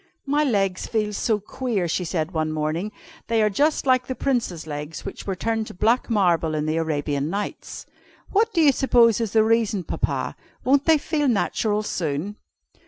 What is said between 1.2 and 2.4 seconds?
queer," she said